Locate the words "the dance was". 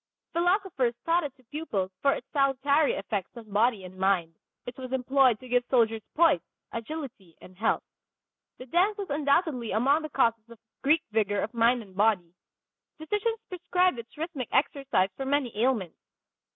8.57-9.11